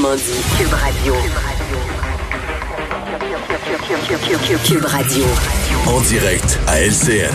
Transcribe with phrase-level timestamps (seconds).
[0.00, 1.14] Autrement dit, Cube Radio.
[4.64, 5.24] Cube Radio.
[5.86, 7.34] En direct à LCN.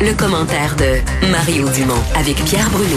[0.00, 2.96] Le commentaire de Mario Dumont avec Pierre Bruno.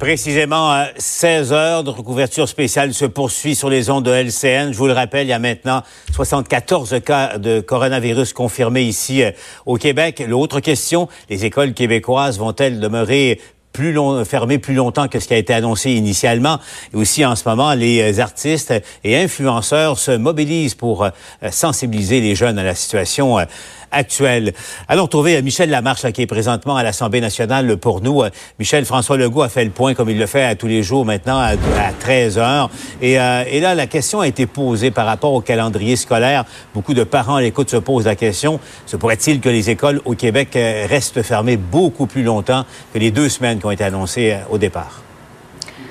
[0.00, 4.72] Précisément 16 heures, notre couverture spéciale se poursuit sur les ondes de LCN.
[4.72, 5.82] Je vous le rappelle, il y a maintenant
[6.14, 9.30] 74 cas de coronavirus confirmés ici euh,
[9.66, 10.22] au Québec.
[10.26, 13.40] L'autre question, les écoles québécoises vont-elles demeurer
[13.72, 16.58] plus long, fermées plus longtemps que ce qui a été annoncé initialement.
[16.92, 18.74] Et aussi, en ce moment, les artistes
[19.04, 21.10] et influenceurs se mobilisent pour euh,
[21.50, 23.44] sensibiliser les jeunes à la situation euh,
[23.90, 24.52] actuelle.
[24.88, 28.22] Allons trouver Michel Lamarche, qui est présentement à l'Assemblée nationale pour nous.
[28.22, 30.82] Euh, Michel, François Legault a fait le point, comme il le fait à tous les
[30.82, 31.56] jours maintenant, à,
[31.98, 32.70] 13 heures.
[33.00, 36.44] Et, et, là, la question a été posée par rapport au calendrier scolaire.
[36.74, 40.14] Beaucoup de parents à l'écoute se posent la question, se pourrait-il que les écoles au
[40.14, 44.58] Québec restent fermées beaucoup plus longtemps que les deux semaines ont été annoncés euh, au
[44.58, 45.02] départ.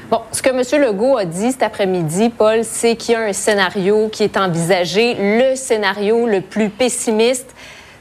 [0.09, 0.81] Bon, ce que M.
[0.81, 5.15] Legault a dit cet après-midi, Paul, c'est qu'il y a un scénario qui est envisagé,
[5.19, 7.53] le scénario le plus pessimiste.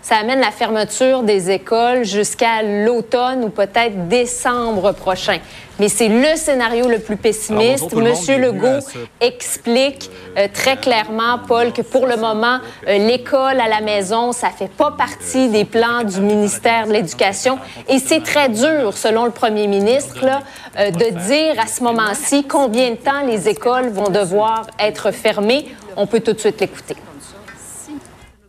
[0.08, 5.38] Ça amène la fermeture des écoles jusqu'à l'automne ou peut-être décembre prochain.
[5.80, 7.92] Mais c'est le scénario le plus pessimiste.
[7.92, 8.86] Monsieur Legault
[9.20, 14.50] explique euh, très clairement, Paul, que pour le moment, euh, l'école à la maison, ça
[14.50, 17.58] fait pas partie des plans du ministère de l'Éducation.
[17.88, 20.42] Et c'est très dur, selon le premier ministre, là,
[20.78, 25.66] euh, de dire à ce moment-ci combien de temps les écoles vont devoir être fermées.
[25.96, 26.94] On peut tout de suite l'écouter.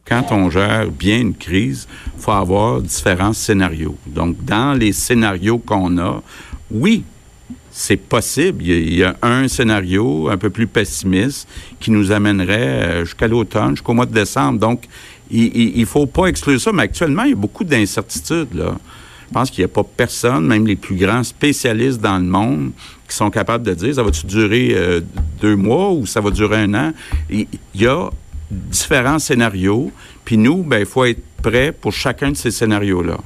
[0.08, 3.98] Quand on gère bien une crise, il faut avoir différents scénarios.
[4.06, 6.22] Donc, dans les scénarios qu'on a,
[6.72, 7.04] oui,
[7.72, 8.64] c'est possible.
[8.64, 11.48] Il y, a, un scénario un peu plus pessimiste
[11.80, 14.60] qui nous amènerait euh, jusqu'à l'automne, jusqu'au mois de décembre.
[14.60, 14.86] Donc,
[15.30, 18.48] il ne faut pas exclure ça, mais actuellement, il y a beaucoup d'incertitudes.
[18.54, 22.72] Je pense qu'il n'y a pas personne, même les plus grands spécialistes dans le monde,
[23.08, 25.02] qui sont capables de dire ça va-tu durer euh,
[25.42, 26.94] deux mois ou ça va durer un an?
[27.30, 28.10] Il y a
[28.52, 29.92] différents scénarios,
[30.26, 33.18] puis nous, ben, il faut être prêt pour chacun de ces scénarios-là.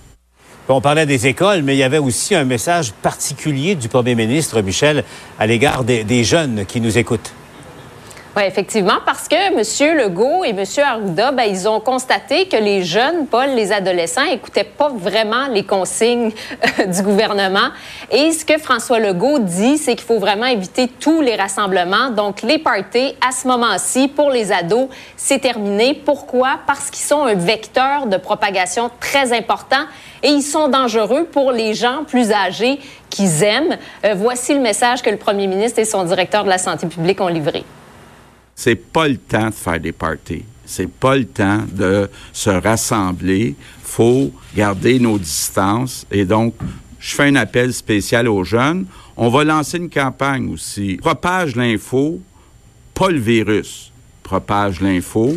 [0.69, 4.61] On parlait des écoles, mais il y avait aussi un message particulier du premier ministre,
[4.61, 5.03] Michel,
[5.37, 7.33] à l'égard des, jeunes qui nous écoutent.
[8.33, 9.97] Oui, effectivement, parce que M.
[9.97, 10.63] Legault et M.
[10.81, 15.65] Arruda, ben, ils ont constaté que les jeunes, Paul, les adolescents, n'écoutaient pas vraiment les
[15.65, 16.31] consignes
[16.79, 17.71] euh, du gouvernement.
[18.09, 22.09] Et ce que François Legault dit, c'est qu'il faut vraiment éviter tous les rassemblements.
[22.09, 24.87] Donc, les parties, à ce moment-ci, pour les ados,
[25.17, 25.93] c'est terminé.
[25.93, 26.59] Pourquoi?
[26.65, 29.83] Parce qu'ils sont un vecteur de propagation très important
[30.23, 33.77] et ils sont dangereux pour les gens plus âgés qu'ils aiment.
[34.05, 37.19] Euh, voici le message que le premier ministre et son directeur de la santé publique
[37.19, 37.65] ont livré.
[38.55, 40.43] C'est pas le temps de faire des parties.
[40.65, 43.55] C'est pas le temps de se rassembler.
[43.83, 46.05] Faut garder nos distances.
[46.11, 46.53] Et donc,
[46.99, 48.85] je fais un appel spécial aux jeunes.
[49.17, 50.97] On va lancer une campagne aussi.
[50.97, 52.21] Propage l'info,
[52.93, 53.91] pas le virus.
[54.23, 55.35] Propage l'info,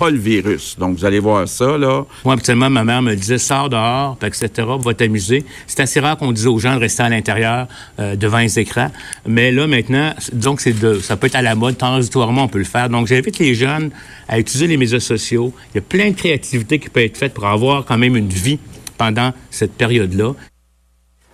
[0.00, 0.78] pas le virus.
[0.78, 2.06] Donc, vous allez voir ça, là.
[2.24, 4.48] Moi, habituellement, ma mère me disait, sors dehors, etc.,
[4.82, 5.44] va t'amuser.
[5.66, 7.68] C'est assez rare qu'on dise aux gens de rester à l'intérieur
[7.98, 8.90] euh, devant les écrans.
[9.26, 10.14] Mais là, maintenant,
[10.56, 12.88] que c'est de, ça peut être à la mode, transitoirement, on peut le faire.
[12.88, 13.90] Donc, j'invite les jeunes
[14.26, 15.52] à utiliser les médias sociaux.
[15.74, 18.30] Il y a plein de créativité qui peut être faite pour avoir quand même une
[18.30, 18.58] vie
[18.96, 20.32] pendant cette période-là.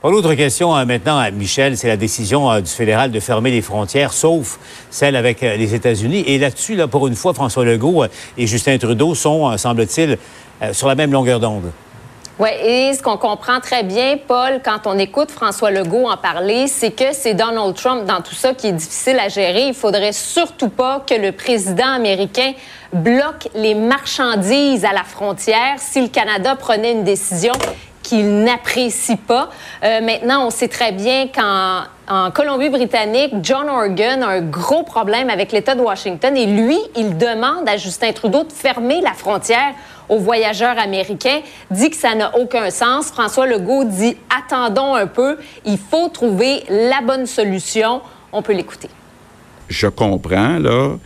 [0.04, 3.62] L'autre question euh, maintenant, à Michel, c'est la décision euh, du fédéral de fermer les
[3.62, 4.58] frontières, sauf
[4.90, 6.22] celle avec euh, les États-Unis.
[6.26, 8.04] Et là-dessus, là, pour une fois, François Legault
[8.36, 10.18] et Justin Trudeau sont, semble-t-il,
[10.72, 11.72] sur la même longueur d'onde.
[12.38, 16.66] Oui, et ce qu'on comprend très bien, Paul, quand on écoute François Legault en parler,
[16.66, 19.68] c'est que c'est Donald Trump dans tout ça qui est difficile à gérer.
[19.68, 22.52] Il faudrait surtout pas que le président américain
[22.92, 27.54] bloque les marchandises à la frontière si le Canada prenait une décision
[28.06, 29.50] qu'il n'apprécie pas.
[29.82, 35.28] Euh, maintenant, on sait très bien qu'en en Colombie-Britannique, John Organ a un gros problème
[35.28, 39.74] avec l'État de Washington et lui, il demande à Justin Trudeau de fermer la frontière
[40.08, 41.40] aux voyageurs américains,
[41.72, 43.06] dit que ça n'a aucun sens.
[43.06, 48.00] François Legault dit attendons un peu, il faut trouver la bonne solution.
[48.32, 48.88] On peut l'écouter.
[49.68, 50.96] Je comprends là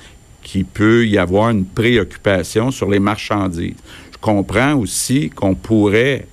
[0.43, 3.77] qu'il peut y avoir une préoccupation sur les marchandises.
[4.13, 6.27] Je comprends aussi qu'on pourrait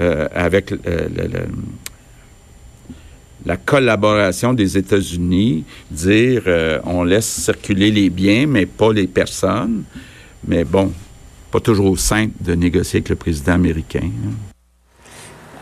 [0.00, 1.08] euh, avec euh,
[3.44, 9.82] la collaboration des États-Unis, dire euh, on laisse circuler les biens, mais pas les personnes.
[10.46, 10.92] Mais bon,
[11.50, 14.04] pas toujours simple de négocier avec le président américain.
[14.04, 14.34] Hein.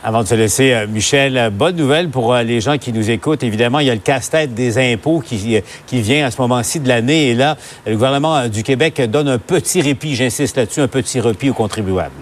[0.05, 3.43] Avant de se laisser, Michel, bonne nouvelle pour les gens qui nous écoutent.
[3.43, 6.88] Évidemment, il y a le casse-tête des impôts qui, qui vient à ce moment-ci de
[6.88, 7.31] l'année.
[7.31, 7.56] Et là,
[7.87, 12.12] le gouvernement du Québec donne un petit répit, j'insiste là-dessus, un petit répit aux contribuables.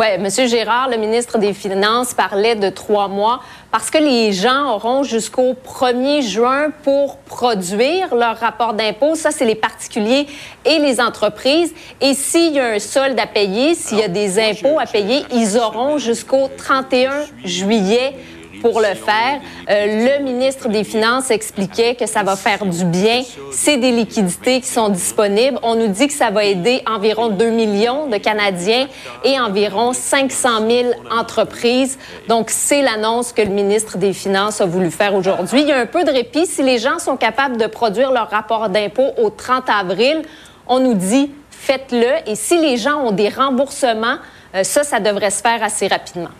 [0.00, 0.30] Oui, M.
[0.48, 5.52] Gérard, le ministre des Finances, parlait de trois mois parce que les gens auront jusqu'au
[5.52, 9.14] 1er juin pour produire leur rapport d'impôt.
[9.14, 10.26] Ça, c'est les particuliers
[10.64, 11.74] et les entreprises.
[12.00, 15.22] Et s'il y a un solde à payer, s'il y a des impôts à payer,
[15.34, 18.14] ils auront jusqu'au 31 juillet
[18.60, 19.40] pour le faire.
[19.68, 23.22] Euh, le ministre des Finances expliquait que ça va faire du bien.
[23.52, 25.58] C'est des liquidités qui sont disponibles.
[25.62, 28.86] On nous dit que ça va aider environ 2 millions de Canadiens
[29.24, 31.98] et environ 500 000 entreprises.
[32.28, 35.62] Donc, c'est l'annonce que le ministre des Finances a voulu faire aujourd'hui.
[35.62, 36.46] Il y a un peu de répit.
[36.46, 40.22] Si les gens sont capables de produire leur rapport d'impôt au 30 avril,
[40.66, 42.30] on nous dit faites-le.
[42.30, 44.16] Et si les gens ont des remboursements,
[44.54, 46.30] euh, ça, ça devrait se faire assez rapidement.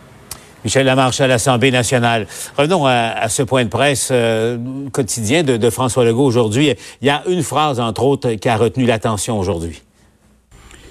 [0.63, 2.27] Michel Lamarche à l'Assemblée nationale.
[2.57, 4.57] Revenons à, ce point de presse euh,
[4.91, 6.73] quotidien de, François Legault aujourd'hui.
[7.01, 9.81] Il y a une phrase, entre autres, qui a retenu l'attention aujourd'hui.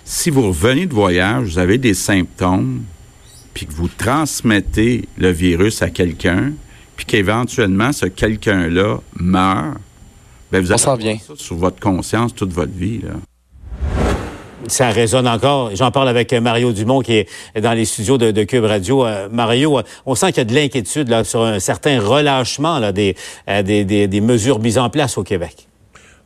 [0.04, 2.82] Si vous revenez de voyage, vous avez des symptômes,
[3.54, 6.52] puis que vous transmettez le virus à quelqu'un,
[6.96, 9.76] puis qu'éventuellement ce quelqu'un-là meurt,
[10.50, 10.96] ben vous avez ça
[11.36, 12.98] sur votre conscience toute votre vie.
[12.98, 13.12] Là
[14.70, 15.70] ça résonne encore.
[15.74, 17.28] J'en parle avec Mario Dumont qui est
[17.60, 19.06] dans les studios de, Cube Radio.
[19.06, 22.80] Euh, Mario, euh, on sent qu'il y a de l'inquiétude là, sur un certain relâchement
[22.82, 23.14] euh, des,
[23.84, 25.68] des, mesures mises en place au Québec.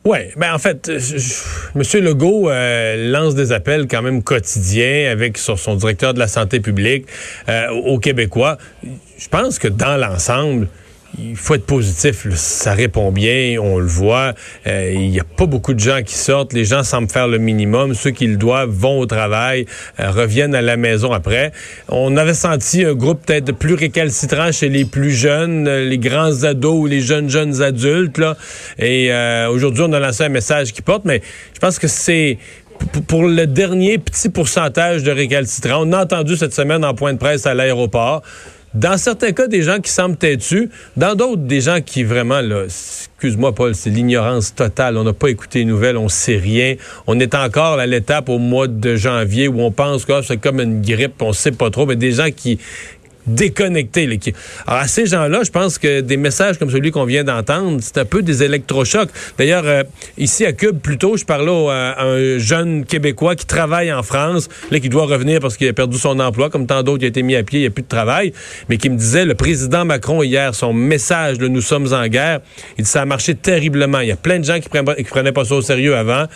[0.05, 1.83] Oui, ben en fait, M.
[2.05, 7.07] Legault lance des appels quand même quotidiens avec sur son directeur de la santé publique
[7.87, 8.59] aux Québécois.
[9.17, 10.69] Je pense que dans l'ensemble,
[11.19, 12.27] il faut être positif.
[12.35, 14.35] Ça répond bien, on le voit.
[14.67, 16.53] Euh, il n'y a pas beaucoup de gens qui sortent.
[16.53, 17.95] Les gens semblent faire le minimum.
[17.95, 19.67] Ceux qui le doivent vont au travail,
[20.01, 21.53] euh, reviennent à la maison après.
[21.89, 26.45] On avait senti un groupe peut-être plus récalcitrant chez les plus jeunes, euh, les grands
[26.45, 28.19] ados ou les jeunes jeunes adultes.
[28.19, 28.37] Là.
[28.79, 29.11] Et
[29.49, 31.23] aujourd'hui, on a lancé un message qui porte, mais
[31.55, 32.39] je pense que c'est
[33.07, 35.87] pour le dernier petit pourcentage de récalcitrants.
[35.87, 38.23] On a entendu cette semaine en point de presse à l'aéroport.
[38.75, 40.69] Dans certains cas, des gens qui semblent têtus.
[40.97, 44.97] Dans d'autres, des gens qui vraiment, là, excuse-moi, Paul, c'est l'ignorance totale.
[44.97, 46.75] On n'a pas écouté les nouvelles, on sait rien.
[47.07, 50.39] On est encore à l'étape au mois de janvier où on pense que ah, c'est
[50.39, 51.87] comme une grippe, on sait pas trop.
[51.87, 52.59] Mais des gens qui,
[53.27, 54.09] déconnectés.
[54.67, 57.99] Alors, à ces gens-là, je pense que des messages comme celui qu'on vient d'entendre, c'est
[57.99, 59.11] un peu des électrochocs.
[59.39, 59.83] D'ailleurs, euh,
[60.19, 64.49] ici à Cube, plus tôt, je parlais à un jeune Québécois qui travaille en France,
[64.71, 67.09] là, qui doit revenir parce qu'il a perdu son emploi, comme tant d'autres, il a
[67.09, 68.33] été mis à pied, il n'y a plus de travail,
[68.69, 72.41] mais qui me disait, le président Macron, hier, son message de «Nous sommes en guerre»,
[72.79, 74.01] il dit, ça a marché terriblement.
[74.01, 76.27] Il y a plein de gens qui prenaient, qui prenaient pas ça au sérieux avant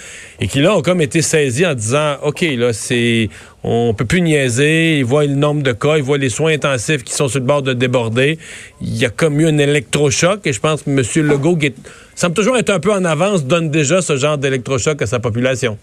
[0.40, 3.28] et qui, là, ont comme été saisis en disant, OK, là, c'est
[3.64, 4.98] on peut plus niaiser.
[4.98, 7.46] Ils voient le nombre de cas, ils voient les soins intensifs qui sont sur le
[7.46, 8.38] bord de déborder.
[8.80, 11.26] Il y a comme eu un électrochoc et je pense que M.
[11.26, 11.74] Legault, qui
[12.14, 15.76] semble toujours être un peu en avance, donne déjà ce genre d'électrochoc à sa population.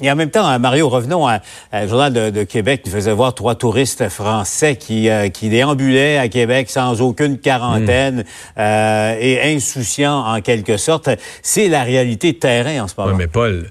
[0.00, 1.40] Et en même temps, hein, Mario, revenons à,
[1.88, 6.70] Journal de, Québec qui faisait voir trois touristes français qui, euh, qui déambulaient à Québec
[6.70, 8.60] sans aucune quarantaine hmm.
[8.60, 11.10] euh, et insouciants en quelque sorte.
[11.42, 13.10] C'est la réalité de terrain en ce moment.
[13.10, 13.70] Oui, mais Paul,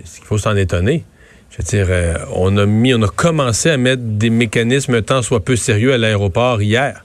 [0.00, 1.04] il faut s'en étonner?
[1.74, 5.92] Euh, on a mis, on a commencé à mettre des mécanismes tant soit peu sérieux
[5.92, 7.04] à l'aéroport hier.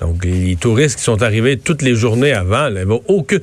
[0.00, 3.38] Donc, les touristes qui sont arrivés toutes les journées avant, là, aucun.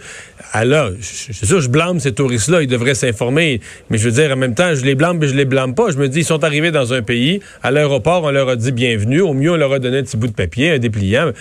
[0.52, 3.62] Alors, c'est sûr, je blâme ces touristes-là, ils devraient s'informer.
[3.90, 5.92] Mais je veux dire, en même temps, je les blâme, mais je les blâme pas.
[5.92, 8.74] Je me dis, ils sont arrivés dans un pays, à l'aéroport, on leur a dit
[8.74, 9.22] bienvenue.
[9.22, 11.32] Au mieux, on leur a donné un petit bout de papier, un dépliant.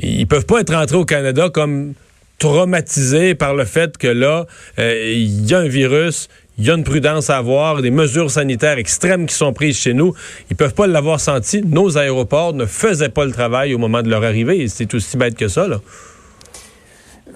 [0.00, 1.92] Ils peuvent pas être rentrés au Canada comme
[2.38, 4.46] traumatisés par le fait que là,
[4.78, 8.30] euh, il y a un virus, il y a une prudence à avoir, des mesures
[8.30, 10.14] sanitaires extrêmes qui sont prises chez nous.
[10.50, 11.62] Ils peuvent pas l'avoir senti.
[11.62, 14.68] Nos aéroports ne faisaient pas le travail au moment de leur arrivée.
[14.68, 15.66] C'est aussi bête que ça.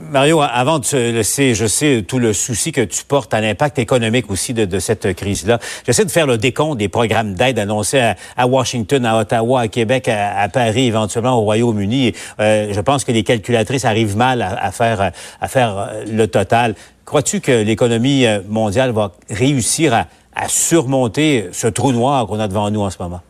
[0.00, 3.78] Mario, avant de le sais, je sais tout le souci que tu portes à l'impact
[3.78, 5.58] économique aussi de, cette crise-là.
[5.84, 10.08] J'essaie de faire le décompte des programmes d'aide annoncés à, Washington, à Ottawa, à Québec,
[10.08, 12.12] à, Paris, éventuellement au Royaume-Uni.
[12.38, 16.74] Euh, je pense que les calculatrices arrivent mal à, faire, à faire euh, le total.
[17.04, 20.06] Crois-tu que l'économie euh, mondiale va réussir à,
[20.46, 23.20] surmonter ce trou noir qu'on a devant nous en ce moment?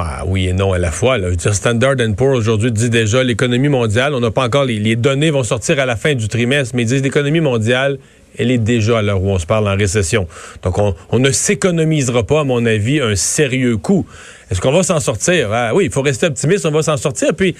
[0.00, 1.18] Bah oui et non à la fois.
[1.18, 1.28] Là.
[1.52, 5.78] Standard Poor's aujourd'hui dit déjà l'économie mondiale, on n'a pas encore les, données vont sortir
[5.78, 7.98] à la fin du trimestre, mais ils disent l'économie mondiale,
[8.38, 10.26] elle est déjà à l'heure où on se parle en récession.
[10.62, 14.06] Donc on, ne s'économisera pas, à mon avis, un sérieux coup.
[14.50, 15.52] Est-ce qu'on va s'en sortir?
[15.52, 17.34] Ah, oui, il faut rester optimiste, on va s'en sortir.
[17.34, 17.54] Puis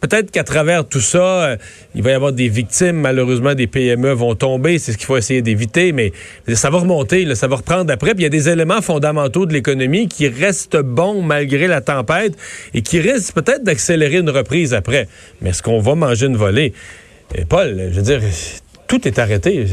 [0.00, 1.56] peut-être qu'à travers tout ça, euh,
[1.94, 2.96] il va y avoir des victimes.
[2.96, 4.78] Malheureusement, des PME vont tomber.
[4.78, 5.92] C'est ce qu'il faut essayer d'éviter.
[5.92, 6.12] Mais
[6.54, 8.14] ça va remonter, ça va reprendre après.
[8.14, 12.34] Puis il y a des éléments fondamentaux de l'économie qui restent bons malgré la tempête
[12.74, 15.08] et qui risquent peut-être d'accélérer une reprise après.
[15.40, 16.72] Mais est-ce qu'on va manger une volée?
[17.34, 18.20] Et Paul, je veux dire,
[18.88, 19.66] tout est arrêté.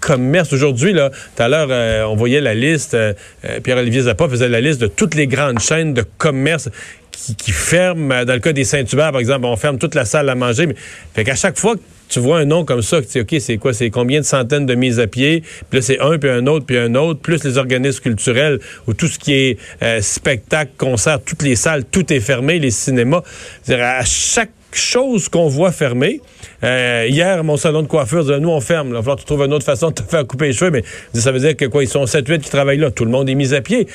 [0.00, 0.52] Commerces.
[0.52, 3.12] Aujourd'hui, là, tout à l'heure, euh, on voyait la liste, euh,
[3.44, 6.68] euh, Pierre-Olivier Zappa faisait la liste de toutes les grandes chaînes de commerce
[7.10, 8.24] qui, ferment.
[8.24, 10.66] Dans le cas des Saint-Hubert, par exemple, on ferme toute la salle à manger.
[10.66, 10.76] Mais,
[11.14, 13.56] fait qu'à chaque fois que tu vois un nom comme ça, tu dis, OK, c'est
[13.56, 13.72] quoi?
[13.74, 15.42] C'est combien de centaines de mises à pied?
[15.68, 18.94] Puis là, c'est un, puis un autre, puis un autre, plus les organismes culturels, ou
[18.94, 19.58] tout ce qui est
[20.00, 23.22] spectacle, concert, toutes les salles, tout est fermé, les cinémas.
[23.68, 26.20] À chaque chose qu'on voit fermer.
[26.64, 28.88] Euh, hier, mon salon de coiffure disait, nous, on ferme.
[28.88, 30.70] Il va falloir que tu trouves une autre façon de te faire couper les cheveux.
[30.70, 30.82] Mais
[31.14, 32.90] ça veut dire que quoi, ils sont 7-8 qui travaillent là.
[32.90, 33.86] Tout le monde est mis à pied.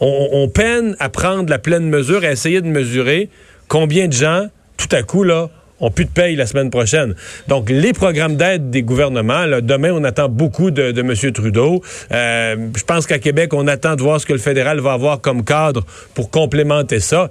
[0.00, 3.28] On, peine à prendre la pleine mesure, à essayer de mesurer
[3.68, 7.14] combien de gens, tout à coup, là, ont plus de paye la semaine prochaine.
[7.48, 11.32] Donc, les programmes d'aide des gouvernements, demain, on attend beaucoup de, de M.
[11.32, 11.82] Trudeau.
[12.12, 15.20] Euh, je pense qu'à Québec, on attend de voir ce que le fédéral va avoir
[15.20, 17.30] comme cadre pour complémenter ça.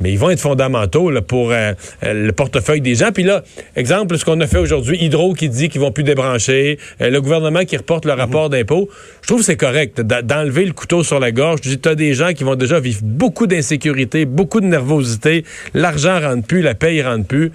[0.00, 1.72] Mais ils vont être fondamentaux là, pour euh,
[2.04, 3.12] euh, le portefeuille des gens.
[3.12, 3.42] Puis là,
[3.76, 7.20] exemple, ce qu'on a fait aujourd'hui, Hydro qui dit qu'ils vont plus débrancher, euh, le
[7.20, 8.90] gouvernement qui reporte le rapport d'impôt.
[9.22, 11.60] Je trouve que c'est correct d'enlever le couteau sur la gorge.
[11.62, 15.44] Tu as des gens qui vont déjà vivre beaucoup d'insécurité, beaucoup de nervosité.
[15.72, 17.52] L'argent rentre plus, la paye rentre plus.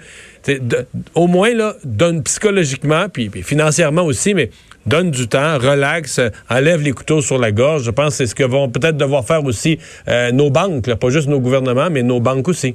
[0.48, 4.50] De- au moins, là, donne psychologiquement, puis, puis financièrement aussi, mais
[4.86, 6.20] donne du temps, relaxe,
[6.50, 7.84] enlève les couteaux sur la gorge.
[7.84, 11.10] Je pense que c'est ce que vont peut-être devoir faire aussi euh, nos banques, pas
[11.10, 12.74] juste nos gouvernements, mais nos banques aussi.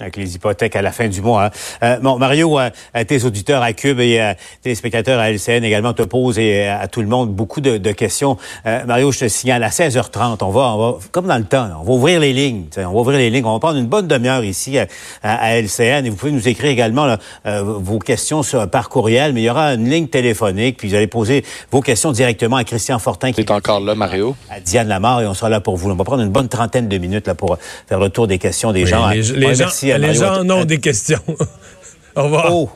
[0.00, 1.44] Avec les hypothèques à la fin du mois.
[1.44, 1.50] hein.
[1.84, 5.62] Euh, bon, Mario, euh, euh, tes auditeurs à Cube et euh, tes spectateurs à LCN
[5.62, 8.36] également te posent et euh, à tout le monde beaucoup de, de questions.
[8.66, 11.68] Euh, Mario, je te signale à 16h30, on va, on va comme dans le temps,
[11.68, 12.64] là, on va ouvrir les lignes.
[12.72, 13.44] tu sais, On va ouvrir les lignes.
[13.44, 14.84] On va prendre une bonne demi-heure ici euh,
[15.22, 18.88] à, à LCN et vous pouvez nous écrire également là, euh, vos questions sur, par
[18.88, 22.56] courriel, mais il y aura une ligne téléphonique puis vous allez poser vos questions directement
[22.56, 24.34] à Christian Fortin qui T'es encore là, Mario?
[24.50, 25.88] à Diane Lamar et on sera là pour vous.
[25.90, 27.58] On va prendre une bonne trentaine de minutes là pour
[27.88, 29.08] faire le tour des questions des gens.
[29.10, 30.20] les, les ouais, gens, merci à les Mario.
[30.22, 31.20] gens en ont À- des questions.
[32.16, 32.46] Au revoir.
[32.54, 32.70] Oh,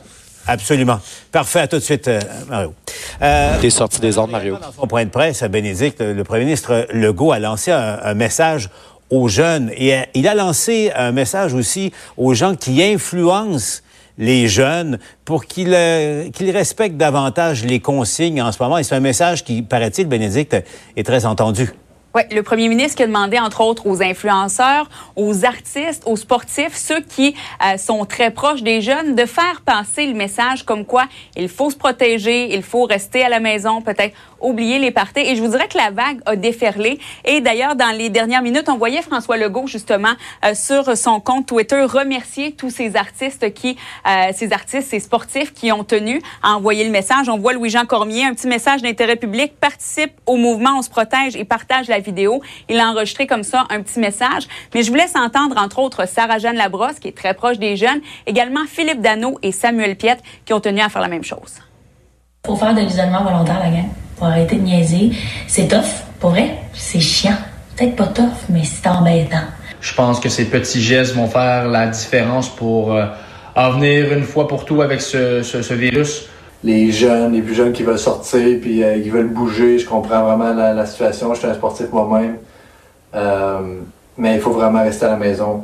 [0.47, 0.99] absolument.
[1.31, 2.73] Parfait, à tout de suite, euh, Mario.
[3.21, 4.57] Euh, T'es sorti des ordres, Mario.
[4.61, 8.13] dans son point de presse, à Bénédicte, le premier ministre Legault a lancé un, un
[8.13, 8.69] message
[9.09, 13.81] aux jeunes et euh, il a lancé un message aussi aux gens qui influencent
[14.17, 18.77] les jeunes pour qu'ils euh, qu'ils respectent davantage les consignes en ce moment.
[18.77, 20.57] Et c'est un message qui, paraît-il, Bénédicte,
[20.97, 21.71] est très entendu.
[22.15, 26.75] Oui, le premier ministre qui a demandé, entre autres, aux influenceurs, aux artistes, aux sportifs,
[26.75, 31.05] ceux qui euh, sont très proches des jeunes, de faire passer le message comme quoi
[31.35, 35.21] il faut se protéger, il faut rester à la maison, peut-être oublier les parties.
[35.21, 36.99] Et je vous dirais que la vague a déferlé.
[37.25, 40.13] Et d'ailleurs, dans les dernières minutes, on voyait François Legault, justement,
[40.45, 43.77] euh, sur son compte Twitter, remercier tous ces artistes qui,
[44.07, 47.29] euh, ces artistes, ces sportifs qui ont tenu à envoyer le message.
[47.29, 51.35] On voit Louis-Jean Cormier, un petit message d'intérêt public, participe au mouvement On se protège
[51.35, 52.41] et partage la vidéo.
[52.69, 54.47] Il a enregistré comme ça un petit message.
[54.73, 58.01] Mais je vous laisse entendre, entre autres, Sarah-Jeanne Labrosse, qui est très proche des jeunes,
[58.25, 61.59] également Philippe Dano et Samuel Piette, qui ont tenu à faire la même chose.
[62.45, 63.89] Faut faire de l'isolement volontaire, la gang?
[64.21, 65.11] Arrêter de niaiser.
[65.47, 65.85] C'est tough,
[66.19, 66.51] pour vrai.
[66.73, 67.37] C'est chiant.
[67.75, 69.37] Peut-être pas tough, mais c'est embêtant.
[69.81, 73.05] Je pense que ces petits gestes vont faire la différence pour euh,
[73.55, 76.25] en venir une fois pour tout avec ce, ce- ce virus.
[76.65, 79.79] les jeunes, les plus jeunes qui veulent sortir puis euh, qui veulent bouger.
[79.79, 81.33] Je comprends vraiment la, la situation.
[81.33, 82.35] Je suis un sportif moi-même.
[83.15, 83.79] Euh,
[84.17, 85.63] mais il faut vraiment rester à la maison.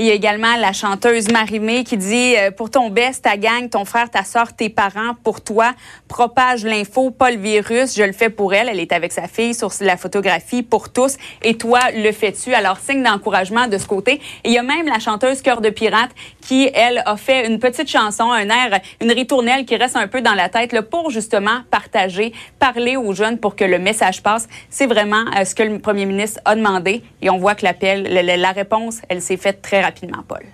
[0.00, 3.68] Il y a également la chanteuse Marimé qui dit euh, pour ton best, ta gang,
[3.68, 5.74] ton frère, ta soeur, tes parents, pour toi,
[6.08, 7.94] propage l'info, pas le virus.
[7.94, 8.70] Je le fais pour elle.
[8.70, 11.18] Elle est avec sa fille sur la photographie pour tous.
[11.42, 12.54] Et toi, le fais-tu?
[12.54, 14.22] Alors signe d'encouragement de ce côté.
[14.46, 17.90] Il y a même la chanteuse Cœur de pirate qui elle a fait une petite
[17.90, 21.60] chanson, un air, une ritournelle qui reste un peu dans la tête là, pour justement
[21.70, 24.48] partager, parler aux jeunes pour que le message passe.
[24.70, 27.02] C'est vraiment euh, ce que le premier ministre a demandé.
[27.20, 30.44] Et on voit que l'appel, la, la- réponse, elle s'est faite très rapidement, Paul.